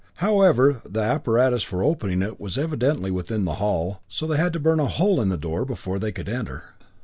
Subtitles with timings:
[0.15, 4.59] However, the apparatus for opening it was evidently within the hull, so they had to
[4.59, 6.69] burn a hole in the door before they could enter.